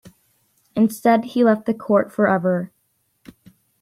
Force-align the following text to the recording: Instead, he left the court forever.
Instead, 0.75 1.25
he 1.25 1.43
left 1.43 1.67
the 1.67 1.75
court 1.75 2.11
forever. 2.11 2.71